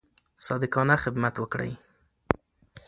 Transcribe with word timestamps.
صادقانه 0.45 0.95
خدمت 1.03 1.35
وکړئ. 1.37 1.71